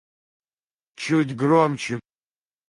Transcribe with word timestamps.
Чуть 0.95 1.31
громче 1.37 1.99